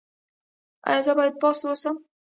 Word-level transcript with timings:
ایا 0.89 1.01
زه 1.05 1.13
باید 1.17 1.35
پاس 1.41 1.59
اوسم؟ 1.67 1.95